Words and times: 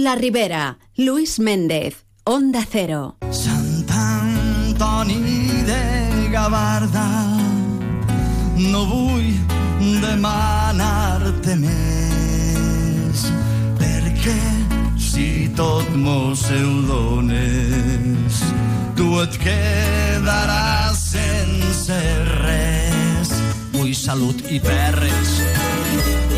La 0.00 0.14
Ribera, 0.14 0.78
Luis 0.94 1.40
Méndez, 1.40 2.04
Onda 2.22 2.64
Cero. 2.70 3.16
Sant 3.32 3.90
Antoni 3.90 5.18
de 5.66 6.28
Gavarda, 6.30 7.08
no 8.70 8.84
vull 8.86 9.26
demanar-te 9.98 11.56
més, 11.64 13.24
perquè 13.80 14.38
si 15.02 15.50
tot 15.58 15.90
mos 15.98 16.46
ho 16.46 16.70
dones, 16.86 18.38
tu 18.94 19.10
et 19.24 19.34
quedaràs 19.42 21.06
sense 21.10 22.00
res. 22.38 23.34
Vull 23.74 23.96
salut 23.98 24.46
i 24.46 24.62
perres, 24.62 25.38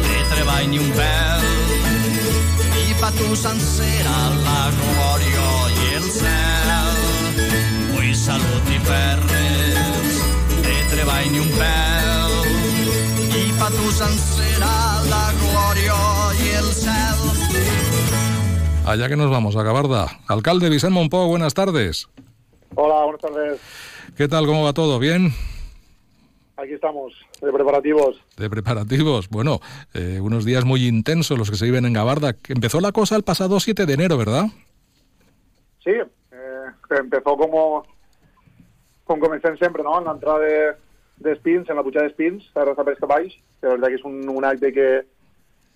de 0.00 0.20
treball 0.32 0.72
ni 0.72 0.80
un 0.80 0.94
pèl, 0.96 1.49
tu 3.18 3.36
sencera 3.36 4.16
la 4.44 4.62
glòria 4.76 5.46
i 5.70 5.94
el 5.98 6.06
cel. 6.14 6.70
Vull 7.94 8.14
salut 8.14 8.70
i 8.70 8.78
perres, 8.86 10.20
de 10.66 10.76
treball 10.92 11.30
ni 11.32 11.42
un 11.42 11.50
pèl, 11.56 12.36
i 13.40 13.44
pa 13.58 13.70
tu 13.74 13.90
sencera 13.96 14.72
la 15.10 15.24
glòria 15.42 15.98
i 16.44 16.54
el 16.60 16.70
cel. 16.76 17.26
Allá 18.86 19.08
que 19.08 19.16
nos 19.16 19.30
vamos, 19.30 19.56
a 19.56 19.62
Gabarda. 19.62 20.08
Alcalde 20.26 20.68
Vicente 20.68 20.94
Monpó, 20.94 21.26
buenas 21.26 21.54
tardes. 21.54 22.08
Hola, 22.74 23.04
buenas 23.04 23.20
tardes. 23.20 23.60
¿Qué 24.16 24.28
tal? 24.28 24.46
¿Cómo 24.46 24.64
va 24.64 24.72
todo? 24.72 24.98
¿Bien? 24.98 25.32
Aquí 26.62 26.74
estamos, 26.74 27.14
de 27.40 27.50
preparativos. 27.52 28.20
De 28.36 28.50
preparativos. 28.50 29.30
Bueno, 29.30 29.60
eh, 29.94 30.20
unos 30.20 30.44
días 30.44 30.66
muy 30.66 30.86
intensos 30.86 31.38
los 31.38 31.50
que 31.50 31.56
se 31.56 31.64
viven 31.64 31.86
en 31.86 31.94
Gabarda. 31.94 32.34
Empezó 32.48 32.80
la 32.80 32.92
cosa 32.92 33.16
el 33.16 33.22
pasado 33.22 33.58
7 33.60 33.86
de 33.86 33.94
enero, 33.94 34.18
¿verdad? 34.18 34.44
Sí, 35.82 35.92
eh, 35.92 36.66
empezó 36.90 37.36
como, 37.36 37.86
com 39.04 39.18
comencem 39.18 39.56
sempre, 39.56 39.82
no? 39.82 39.98
en 39.98 40.04
l'entrada 40.04 40.38
de, 40.38 40.76
d'Espins, 41.16 41.70
en 41.70 41.76
la 41.76 41.82
pujada 41.82 42.04
d'Espins, 42.06 42.44
a 42.54 42.64
Rosa 42.64 42.84
Pérez 42.84 43.00
Cavalls, 43.00 43.32
que 43.60 43.66
la 43.66 43.74
veritat 43.74 43.88
que 43.88 43.98
és 43.98 44.04
un, 44.04 44.20
un 44.28 44.44
acte 44.44 44.70
que, 44.76 44.88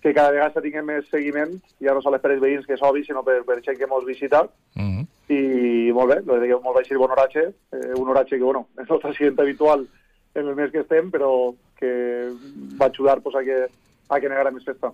que 0.05 0.13
cada 0.13 0.31
vegada 0.31 0.53
se 0.53 0.61
tingui 0.61 0.85
més 0.85 1.09
seguiment, 1.09 1.57
ja 1.81 1.97
no 1.97 2.05
sols 2.05 2.21
per 2.21 2.31
els 2.35 2.45
veïns, 2.45 2.65
que 2.69 2.77
és 2.77 2.85
obvi, 2.85 3.03
sinó 3.03 3.25
per, 3.25 3.41
per 3.43 3.57
gent 3.65 3.81
que 3.81 3.89
mos 3.89 4.05
visita, 4.05 4.45
Mm. 4.75 5.05
i 5.31 5.91
molt 5.95 6.09
bé, 6.11 6.15
la 6.27 6.35
veritat 6.35 6.49
que 6.51 6.63
molt 6.63 6.75
va 6.77 6.81
ser 6.83 6.97
bon 6.99 7.11
oratge, 7.15 7.45
eh, 7.73 7.93
un 7.95 8.09
oratge 8.11 8.35
que, 8.37 8.43
bueno, 8.43 8.67
és 8.83 8.89
el 8.91 8.99
president 8.99 9.39
habitual 9.39 9.87
en 10.35 10.47
el 10.47 10.55
mes 10.55 10.71
que 10.71 10.83
estem, 10.83 11.09
però 11.11 11.55
que 11.79 12.31
va 12.79 12.87
ajudar 12.87 13.21
pues, 13.21 13.35
a 13.35 13.43
que 13.43 13.65
a 14.09 14.19
que 14.19 14.29
negara 14.29 14.51
més 14.53 14.65
festa. 14.65 14.91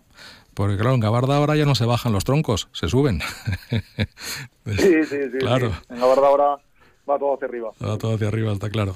Porque 0.56 0.78
claro, 0.78 0.96
en 0.96 1.02
Gabarda 1.02 1.36
ahora 1.36 1.56
ya 1.56 1.66
no 1.66 1.76
se 1.76 1.86
bajan 1.86 2.14
los 2.14 2.24
troncos, 2.24 2.70
se 2.72 2.88
suben. 2.88 3.22
Sí, 4.64 5.04
sí, 5.06 5.18
sí. 5.32 5.40
Claro. 5.40 5.72
sí. 5.72 5.76
En 5.90 6.00
la 6.00 6.06
verdad 6.06 6.26
ahora 6.26 6.58
va 7.10 7.18
todo 7.18 7.34
hacia 7.34 7.48
arriba. 7.48 7.72
Va 7.84 7.98
todo 7.98 8.14
hacia 8.14 8.28
arriba, 8.28 8.54
está 8.54 8.70
claro. 8.70 8.96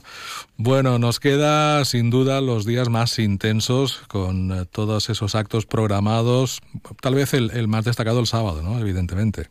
Bueno, 0.58 1.00
nos 1.00 1.20
queda 1.20 1.84
sin 1.86 2.12
duda 2.12 2.40
los 2.40 2.68
días 2.68 2.88
más 2.88 3.18
intensos 3.18 4.04
con 4.08 4.52
eh, 4.52 4.66
todos 4.72 5.10
esos 5.10 5.34
actos 5.34 5.66
programados. 5.66 6.62
Tal 7.02 7.16
vez 7.16 7.34
el, 7.34 7.50
el 7.50 7.68
más 7.68 7.84
destacado 7.84 8.20
el 8.20 8.28
sábado, 8.28 8.62
¿no? 8.62 8.78
Evidentemente. 8.80 9.48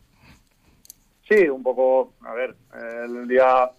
Sí, 1.27 1.49
un 1.49 1.61
poco, 1.61 2.13
a 2.21 2.33
ver, 2.33 2.55
el 3.03 3.27
día 3.27 3.69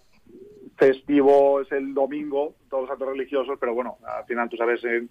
festivo 0.77 1.61
es 1.61 1.71
el 1.71 1.93
domingo, 1.93 2.55
todos 2.69 2.83
los 2.83 2.91
actos 2.91 3.09
religiosos, 3.09 3.57
pero 3.59 3.73
bueno, 3.73 3.97
al 4.05 4.25
final 4.25 4.47
tú 4.49 4.57
sabes 4.57 4.83
en, 4.83 5.09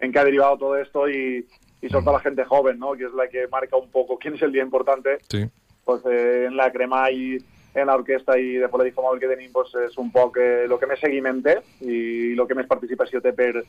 en 0.00 0.12
qué 0.12 0.18
ha 0.18 0.24
derivado 0.24 0.58
todo 0.58 0.76
esto 0.76 1.08
y, 1.08 1.46
y 1.80 1.88
sobre 1.88 2.04
todo 2.04 2.14
la 2.14 2.20
gente 2.20 2.44
joven, 2.44 2.78
¿no? 2.78 2.92
Que 2.92 3.04
es 3.04 3.12
la 3.12 3.28
que 3.28 3.48
marca 3.48 3.76
un 3.76 3.90
poco 3.90 4.18
quién 4.18 4.34
es 4.34 4.42
el 4.42 4.52
día 4.52 4.62
importante. 4.62 5.18
Sí. 5.28 5.48
Pues 5.84 6.02
eh, 6.06 6.46
en 6.46 6.56
la 6.56 6.72
crema 6.72 7.10
y 7.10 7.38
en 7.76 7.86
la 7.86 7.94
orquesta 7.94 8.38
i 8.38 8.56
de 8.56 8.68
política 8.68 9.02
móvil 9.04 9.20
que 9.20 9.28
tenim 9.28 9.52
pues, 9.52 9.74
és 9.84 9.98
un 10.00 10.08
poc 10.10 10.38
eh, 10.40 10.64
el 10.64 10.72
que 10.80 10.88
més 10.88 11.00
seguiment 11.02 11.42
té 11.44 11.58
i 11.84 12.32
el 12.32 12.46
que 12.48 12.56
més 12.56 12.68
participació 12.70 13.20
té 13.20 13.34
per, 13.36 13.60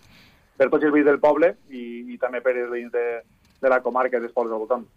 per 0.55 0.69
tots 0.71 0.87
els 0.87 0.93
veïns 0.95 1.09
del 1.09 1.19
poble 1.19 1.51
i, 1.67 2.07
i 2.13 2.17
també 2.21 2.39
per 2.41 2.55
els 2.55 2.71
veïns 2.71 2.93
de, 2.93 3.05
de 3.59 3.69
la 3.69 3.81
comarca 3.83 4.17
i 4.17 4.23
dels 4.23 4.33
pobles 4.33 4.55
voltant. 4.55 4.87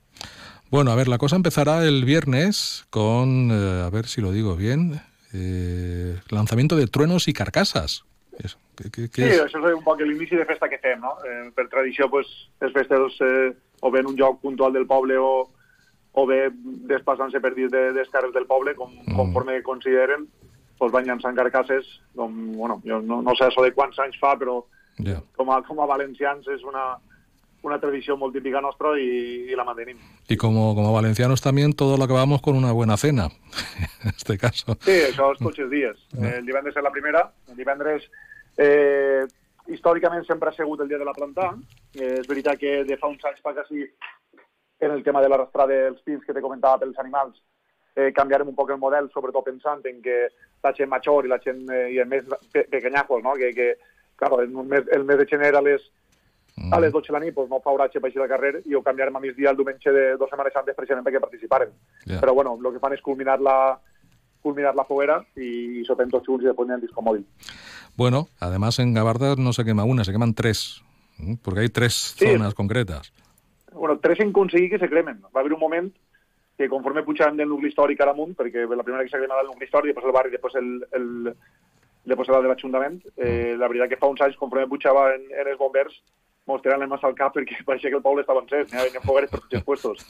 Bueno, 0.70 0.92
a 0.92 0.94
ver, 0.94 1.08
la 1.08 1.18
cosa 1.18 1.34
empezará 1.34 1.84
el 1.84 2.04
viernes 2.04 2.86
con, 2.90 3.50
eh, 3.50 3.82
a 3.82 3.90
ver 3.90 4.06
si 4.06 4.20
lo 4.20 4.30
digo 4.30 4.54
bien, 4.54 5.00
eh, 5.32 6.18
lanzamiento 6.30 6.76
de 6.76 6.86
truenos 6.86 7.28
y 7.28 7.32
carcasas. 7.32 8.04
Es- 8.38 8.56
¿qué- 8.76 8.90
qué- 8.90 9.08
qué 9.10 9.22
Sí, 9.22 9.34
es? 9.36 9.42
això 9.42 9.58
és 9.68 9.74
un 9.76 9.84
poc 9.84 10.00
l'inici 10.00 10.36
de 10.36 10.46
festa 10.46 10.68
que 10.68 10.78
fem, 10.78 10.98
no? 11.00 11.14
Eh, 11.24 11.50
per 11.54 11.68
tradició, 11.68 12.08
pues, 12.10 12.26
les 12.60 12.72
festes 12.72 13.20
eh, 13.20 13.52
o 13.80 13.90
bé 13.90 14.00
en 14.00 14.06
un 14.06 14.16
lloc 14.16 14.40
puntual 14.40 14.72
del 14.72 14.86
poble 14.86 15.16
o, 15.18 15.50
o 16.12 16.26
bé 16.26 16.50
desplaçant-se 16.52 17.40
per 17.40 17.54
dins 17.54 17.70
de, 17.70 17.92
dels 17.92 18.08
carrers 18.10 18.34
del 18.34 18.46
poble, 18.46 18.74
com, 18.74 18.90
Mm. 19.06 19.16
conforme 19.16 19.62
consideren, 19.62 20.26
pues 20.78 20.90
van 20.92 21.04
llançant 21.04 21.36
carcasses, 21.36 21.86
com, 22.16 22.52
bueno, 22.56 22.80
jo 22.84 23.00
no, 23.02 23.20
no 23.22 23.34
sé 23.36 23.44
això 23.44 23.62
de 23.62 23.72
quants 23.72 23.98
anys 23.98 24.18
fa, 24.18 24.36
però 24.38 24.64
Ya. 24.98 25.22
com 25.36 25.50
a, 25.52 25.62
com 25.62 25.80
a 25.80 25.86
valencians 25.86 26.46
és 26.48 26.62
una, 26.64 26.96
una 27.62 27.78
tradició 27.80 28.16
molt 28.16 28.32
típica 28.34 28.60
nostra 28.60 28.94
i, 28.98 29.50
i 29.50 29.56
la 29.56 29.64
mantenim. 29.64 29.98
Y 30.28 30.36
como, 30.36 30.74
como 30.74 30.92
valencianos 30.92 31.40
también, 31.40 31.72
todo 31.72 31.96
lo 31.96 32.04
acabamos 32.04 32.40
con 32.40 32.56
una 32.56 32.72
buena 32.72 32.96
cena, 32.96 33.28
en 34.04 34.10
este 34.10 34.38
caso. 34.38 34.76
Sí, 34.80 35.00
tots 35.16 35.58
els 35.58 35.70
dies. 35.70 35.98
Eh, 36.16 36.38
el 36.38 36.46
divendres 36.46 36.76
és 36.76 36.84
la 36.84 36.92
primera. 36.94 37.26
El 37.48 37.56
divendres, 37.56 38.08
eh, 38.56 39.26
històricament, 39.68 40.24
sempre 40.26 40.50
ha 40.50 40.56
sigut 40.56 40.80
el 40.80 40.88
dia 40.88 40.98
de 40.98 41.08
la 41.08 41.16
planta. 41.16 41.52
Eh, 41.94 42.20
és 42.20 42.28
veritat 42.28 42.58
que 42.58 42.80
de 42.84 42.96
fa 42.96 43.10
uns 43.10 43.24
anys 43.24 43.42
en 44.80 44.90
el 44.90 45.02
tema 45.04 45.20
de 45.20 45.28
l'arrastrada 45.28 45.76
dels 45.84 46.00
pins 46.02 46.24
que 46.24 46.32
te 46.32 46.40
comentava 46.40 46.80
pels 46.80 46.98
animals, 46.98 47.36
eh, 47.94 48.12
canviarem 48.16 48.48
un 48.48 48.56
poc 48.56 48.70
el 48.70 48.80
model, 48.80 49.10
sobretot 49.12 49.44
pensant 49.44 49.84
en 49.84 50.00
que 50.02 50.28
la 50.62 50.72
gent 50.76 50.88
major 50.88 51.26
i 51.26 51.28
la 51.28 51.40
gent 51.44 51.66
eh, 51.68 51.88
i 51.94 51.98
el 52.00 52.08
més 52.08 52.24
pe 52.52 52.64
pequeñajos, 52.72 53.22
no? 53.22 53.34
que, 53.36 53.52
que 53.52 53.74
claro, 54.16 54.40
el, 54.40 54.50
mes, 54.50 54.88
el 54.92 55.04
mes 55.04 55.18
de 55.18 55.26
gener 55.26 55.54
a 55.56 55.62
les, 55.62 55.84
Mm. 56.60 56.74
a 56.74 56.80
les 56.80 56.92
12 56.92 57.08
de 57.08 57.12
la 57.14 57.20
nit 57.24 57.34
pues, 57.34 57.48
no 57.48 57.60
fa 57.64 57.72
oratge 57.72 58.00
per 58.00 58.10
així 58.10 58.18
al 58.20 58.28
carrer 58.28 58.60
i 58.68 58.74
ho 58.76 58.82
canviarem 58.84 59.16
a 59.16 59.20
migdia 59.20 59.50
el 59.50 59.56
diumenge 59.56 59.90
de 59.96 60.02
dues 60.20 60.28
setmanes 60.28 60.56
antes 60.60 60.76
precisament 60.76 61.06
perquè 61.06 61.20
participaren. 61.22 61.70
Ja. 62.04 62.18
Però 62.20 62.34
bueno, 62.36 62.58
el 62.60 62.72
que 62.74 62.82
fan 62.82 62.92
és 62.92 63.00
culminar 63.00 63.38
la, 63.40 63.78
culminar 64.42 64.74
la 64.76 64.84
foguera 64.84 65.24
y, 65.36 65.80
y 65.80 65.84
sopem 65.88 66.10
tots 66.12 66.28
junts 66.28 66.44
i 66.44 66.50
després 66.50 66.68
anem 66.68 66.82
disco 66.84 67.00
mòbil. 67.00 67.24
Bueno, 67.96 68.28
además 68.40 68.78
en 68.78 68.92
Gabarda 68.94 69.36
no 69.36 69.52
se 69.52 69.64
quema 69.64 69.84
una, 69.84 70.04
se 70.04 70.12
queman 70.12 70.34
tres, 70.34 70.82
¿m? 71.18 71.38
porque 71.42 71.60
hay 71.60 71.68
tres 71.70 72.14
Sí. 72.18 72.26
zonas 72.26 72.54
concretas. 72.54 73.12
Bueno, 73.72 73.98
tres 73.98 74.20
en 74.20 74.30
aconseguir 74.30 74.68
que 74.70 74.78
se 74.78 74.88
cremen. 74.88 75.22
Va 75.34 75.40
haver 75.40 75.52
un 75.54 75.60
moment 75.60 75.94
que 76.58 76.68
conforme 76.68 77.00
pujàvem 77.06 77.38
del 77.40 77.48
nucli 77.48 77.70
històric 77.70 78.00
a 78.04 78.10
amunt, 78.10 78.34
perquè 78.36 78.66
la 78.68 78.84
primera 78.84 79.02
que 79.02 79.08
s'ha 79.08 79.16
cremat 79.16 79.40
el 79.40 79.46
nucli 79.48 79.64
històric, 79.64 79.94
després 79.94 80.10
el 80.10 80.12
barri, 80.12 80.30
després 80.34 80.56
el, 80.60 80.68
el, 80.92 81.34
després 82.04 82.28
la 82.28 82.40
de 82.44 82.48
l'Ajuntament, 82.50 82.98
eh, 83.16 83.54
la 83.56 83.68
veritat 83.68 83.88
que 83.88 83.96
fa 83.96 84.10
uns 84.12 84.20
anys, 84.20 84.36
conforme 84.36 84.66
pujava 84.68 85.14
en, 85.14 85.24
en 85.32 85.48
els 85.48 85.56
bombers, 85.58 85.94
mos 86.50 86.62
tiraven 86.62 86.84
les 86.84 86.90
mans 86.90 87.04
al 87.06 87.16
cap 87.18 87.34
perquè 87.36 87.62
pareixia 87.68 87.90
que 87.92 87.98
el 88.00 88.04
poble 88.04 88.24
estava 88.26 88.42
encès, 88.44 88.68
n'hi 88.70 88.80
havia 88.82 89.02
fogueres 89.04 89.30
per 89.32 89.40
tots 89.44 89.58
els 89.58 89.66
puestos. 89.66 90.06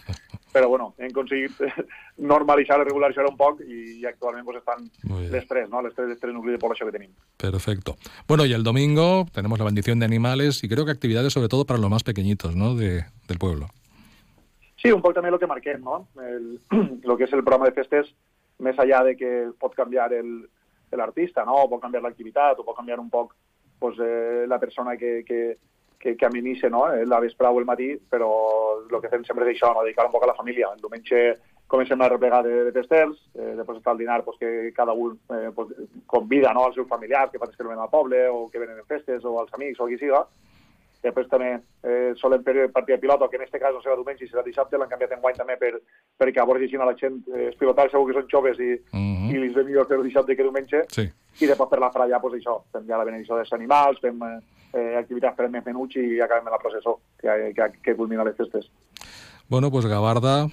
Però 0.51 0.67
bueno, 0.67 0.89
hem 0.99 1.13
aconseguit 1.13 1.61
normalitzar, 2.33 2.81
regularitzar 2.83 3.27
un 3.29 3.37
poc 3.39 3.61
i, 3.63 4.01
i 4.01 4.07
actualment 4.09 4.45
pues, 4.49 4.59
estan 4.59 4.89
les 5.31 5.47
tres, 5.47 5.69
no? 5.71 5.83
les 5.85 5.95
tres, 5.95 6.09
les 6.11 6.21
tres 6.21 6.35
nuclis 6.35 6.57
de 6.57 6.63
població 6.63 6.89
que 6.89 6.97
tenim. 6.97 7.13
Perfecto. 7.37 7.97
Bueno, 8.27 8.45
y 8.47 8.53
el 8.53 8.65
domingo 8.65 9.27
tenemos 9.33 9.59
la 9.61 9.65
bendición 9.67 10.01
de 10.01 10.07
animales 10.07 10.65
y 10.65 10.69
creo 10.69 10.85
que 10.85 10.91
actividades 10.91 11.33
sobre 11.33 11.49
todo 11.49 11.65
para 11.65 11.79
los 11.79 11.91
más 11.91 12.03
pequeñitos, 12.03 12.57
¿no? 12.57 12.75
De, 12.75 13.05
del 13.29 13.39
pueblo. 13.39 13.69
Sí, 14.81 14.91
un 14.91 15.03
poc 15.05 15.13
també 15.15 15.29
el 15.29 15.39
que 15.39 15.47
marquem, 15.47 15.83
no? 15.85 16.07
El, 16.25 16.57
el 17.05 17.17
que 17.19 17.27
és 17.29 17.35
el 17.37 17.45
programa 17.45 17.69
de 17.69 17.77
festes, 17.77 18.09
més 18.65 18.79
allà 18.81 19.05
de 19.05 19.15
que 19.17 19.31
pot 19.61 19.77
canviar 19.77 20.09
el- 20.17 20.49
l'artista, 20.97 21.45
no? 21.45 21.55
O 21.65 21.69
pot 21.71 21.83
canviar 21.83 22.03
l'activitat, 22.03 22.59
o 22.59 22.65
pot 22.65 22.77
canviar 22.77 22.99
un 23.01 23.11
poc 23.11 23.35
pues, 23.79 23.99
eh, 24.01 24.47
la 24.49 24.59
persona 24.59 24.97
que, 24.97 25.23
que, 25.27 25.59
que, 26.01 26.17
que 26.17 26.27
amenice 26.27 26.71
no? 26.71 26.91
Eh, 26.93 27.05
la 27.07 27.21
vesprada 27.21 27.53
o 27.55 27.61
el 27.61 27.69
matí, 27.69 27.93
però 28.11 28.31
el 28.81 29.01
que 29.01 29.13
fem 29.13 29.23
sempre 29.29 29.47
és 29.47 29.55
això, 29.55 29.71
no? 29.77 29.85
dedicar 29.85 30.09
un 30.09 30.15
poc 30.15 30.25
a 30.25 30.33
la 30.33 30.39
família. 30.39 30.73
El 30.73 30.81
diumenge 30.81 31.37
comencem 31.71 32.01
a 32.03 32.09
replegar 32.09 32.41
de, 32.43 32.65
de 32.67 32.73
festers, 32.75 33.21
eh, 33.37 33.53
després 33.55 33.79
està 33.79 33.93
el 33.93 34.01
dinar 34.01 34.25
pues, 34.27 34.41
que 34.41 34.73
cada 34.75 34.97
un 34.97 35.15
eh, 35.37 35.53
pues, 35.55 35.71
convida 36.11 36.55
no? 36.57 36.65
als 36.67 36.81
seus 36.81 36.89
familiars 36.89 37.31
que 37.31 37.39
venen 37.63 37.85
al 37.85 37.93
poble 37.93 38.27
o 38.29 38.49
que 38.51 38.59
venen 38.59 38.81
en 38.81 38.89
festes 38.89 39.25
o 39.25 39.37
als 39.39 39.53
amics 39.55 39.79
o 39.79 39.87
qui 39.87 40.01
siga. 40.01 40.25
Després 41.03 41.29
també 41.31 41.55
eh, 41.57 42.13
solem 42.21 42.43
fer 42.45 42.69
partida 42.73 42.97
de 42.99 43.01
pilota, 43.01 43.29
que 43.31 43.37
en 43.39 43.43
aquest 43.47 43.57
cas 43.63 43.73
no 43.73 43.81
serà 43.81 43.95
diumenge 43.97 44.25
i 44.25 44.29
serà 44.29 44.43
dissabte, 44.45 44.77
l'han 44.77 44.89
canviat 44.91 45.15
en 45.17 45.23
guany 45.23 45.37
també 45.39 45.57
per, 45.57 45.73
perquè 46.21 46.43
a 46.43 46.45
veure 46.45 46.69
si 46.69 46.77
a 46.77 46.85
la 46.85 46.97
gent 47.01 47.23
eh, 47.33 47.47
els 47.49 47.57
segur 47.93 48.07
que 48.11 48.19
són 48.19 48.29
joves 48.29 48.59
i, 48.61 48.77
Mhm. 48.93 49.31
i 49.33 49.37
els 49.41 49.55
ve 49.55 49.65
millor 49.65 49.87
fer-ho 49.89 50.03
dissabte 50.03 50.37
que 50.37 50.43
diumenge. 50.43 50.85
Sí. 50.93 51.09
I 51.41 51.47
després 51.47 51.71
per 51.71 51.79
la 51.81 51.91
fralla, 51.91 52.21
pues, 52.21 52.35
això, 52.35 52.63
fem 52.73 52.87
ja 52.87 52.99
la 52.99 53.05
benedicció 53.05 53.37
dels 53.37 53.53
animals, 53.53 54.01
fem 54.01 54.21
eh, 54.23 54.97
activitats 54.99 55.37
per 55.37 55.49
més 55.49 55.65
menuts 55.65 55.97
i 55.97 56.21
acabem 56.21 56.51
la 56.53 56.59
processó, 56.59 56.99
que, 57.19 57.53
que, 57.57 57.71
que 57.83 57.97
culmina 57.97 58.25
les 58.25 58.37
festes. 58.37 58.71
Bueno, 59.49 59.71
pues 59.71 59.87
Gabarda 59.87 60.49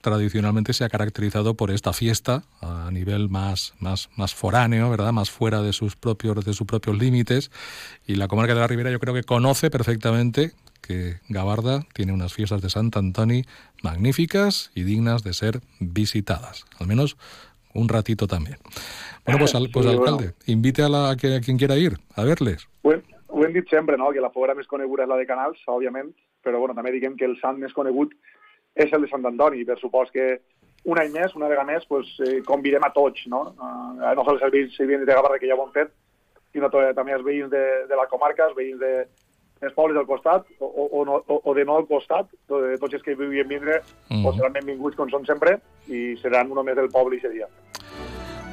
tradicionalmente 0.00 0.72
se 0.72 0.84
ha 0.84 0.88
caracterizado 0.88 1.54
por 1.54 1.70
esta 1.70 1.92
fiesta 1.92 2.44
a 2.60 2.90
nivel 2.90 3.28
más, 3.28 3.74
más, 3.78 4.10
más 4.16 4.34
foráneo, 4.34 4.90
¿verdad? 4.90 5.12
Más 5.12 5.30
fuera 5.30 5.62
de 5.62 5.72
sus 5.72 5.96
propios, 5.96 6.44
de 6.44 6.52
sus 6.52 6.66
propios 6.66 6.98
límites. 6.98 7.50
Y 8.06 8.16
la 8.16 8.28
comarca 8.28 8.54
de 8.54 8.60
la 8.60 8.66
Ribera 8.66 8.90
yo 8.90 8.98
creo 8.98 9.14
que 9.14 9.22
conoce 9.22 9.70
perfectamente 9.70 10.52
que 10.80 11.20
Gabarda 11.28 11.86
tiene 11.92 12.12
unas 12.12 12.32
fiestas 12.32 12.62
de 12.62 12.70
Sant 12.70 12.96
Antoni 12.96 13.44
magníficas 13.82 14.72
y 14.74 14.82
dignas 14.82 15.22
de 15.22 15.34
ser 15.34 15.60
visitadas, 15.78 16.64
al 16.78 16.86
menos 16.86 17.16
un 17.74 17.88
ratito 17.88 18.26
también. 18.26 18.58
Bueno, 19.24 19.38
pues, 19.38 19.54
al, 19.54 19.70
pues 19.70 19.86
Sí, 19.86 19.92
alcalde, 19.92 20.24
bueno. 20.24 20.34
invite 20.46 20.82
a, 20.82 20.88
la, 20.88 21.10
a, 21.10 21.16
que, 21.16 21.36
a 21.36 21.40
quien 21.40 21.58
quiera 21.58 21.76
ir 21.76 21.98
a 22.16 22.24
verles. 22.24 22.66
Hem 23.50 23.54
dit 23.54 23.68
sempre, 23.70 23.96
no?, 23.96 24.10
que 24.12 24.20
la 24.20 24.28
foguera 24.30 24.54
més 24.54 24.68
coneguda 24.68 25.02
és 25.06 25.08
la 25.10 25.16
de 25.16 25.24
Canals, 25.26 25.58
òbviament, 25.66 26.10
però 26.44 26.58
bueno, 26.60 26.74
també 26.76 26.92
diguem 26.92 27.16
que 27.16 27.24
el 27.26 27.38
sant 27.40 27.56
més 27.58 27.72
conegut 27.72 28.12
és 28.82 28.92
el 28.92 29.02
de 29.06 29.08
Sant 29.12 29.24
Antoni, 29.26 29.64
per 29.68 29.78
supòs 29.80 30.10
que 30.14 30.40
un 30.88 30.98
any 30.98 31.10
més, 31.12 31.34
una 31.36 31.48
vegada 31.48 31.66
més, 31.68 31.84
pues, 31.88 32.08
eh, 32.24 32.40
convidem 32.46 32.84
a 32.86 32.92
tots, 32.94 33.26
no? 33.28 33.42
Uh, 33.60 34.14
no 34.16 34.24
sols 34.24 34.40
els 34.42 34.52
veïns 34.54 34.78
i 34.80 34.86
veïns 34.88 35.04
de 35.06 35.12
Gavarra, 35.12 35.38
que 35.38 35.48
ja 35.50 35.56
ho 35.58 35.66
han 35.66 35.74
fet, 35.74 35.90
sinó 36.54 36.70
també 36.72 37.12
els 37.12 37.24
veïns 37.26 37.50
de, 37.52 37.64
de 37.90 37.96
la 37.98 38.06
comarca, 38.08 38.46
els 38.48 38.56
veïns 38.56 38.80
de, 38.80 39.04
dels 39.60 39.74
pobles 39.76 39.94
del 39.98 40.06
costat, 40.08 40.46
o, 40.58 40.66
o, 40.66 41.04
no, 41.04 41.20
o, 41.28 41.54
de 41.54 41.64
no 41.68 41.76
al 41.76 41.86
costat, 41.86 42.32
de 42.48 42.78
tots 42.80 42.96
els 42.96 43.04
que 43.04 43.14
vulguin 43.14 43.48
vindre, 43.48 43.82
Mhm. 44.08 44.22
pues 44.24 44.36
seran 44.36 44.52
benvinguts 44.56 44.96
com 44.96 45.10
són 45.12 45.26
sempre, 45.26 45.58
i 45.88 46.16
seran 46.22 46.50
uno 46.50 46.64
més 46.64 46.76
del 46.76 46.88
poble 46.88 47.18
ese 47.20 47.28
dia. 47.28 47.46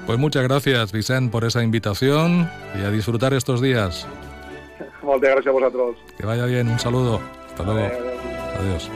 Pues 0.05 0.17
muchas 0.19 0.43
gracias, 0.43 0.91
Vicent, 0.91 1.31
por 1.31 1.43
esa 1.43 1.63
invitación 1.63 2.49
y 2.75 2.83
a 2.85 2.91
disfrutar 2.91 3.33
estos 3.33 3.61
días. 3.61 4.05
Moltes 5.03 5.31
gràcies 5.31 5.47
a 5.47 5.51
vosaltres. 5.51 5.95
Que 6.17 6.25
vaya 6.25 6.45
bien, 6.45 6.67
un 6.67 6.79
saludo. 6.79 7.19
Hasta 7.47 7.63
luego. 7.63 7.79
Adéu. 7.87 8.11
Adiós. 8.59 8.91